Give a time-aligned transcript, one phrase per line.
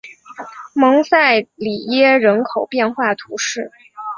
[0.73, 3.69] 蒙塞里耶人口变化图示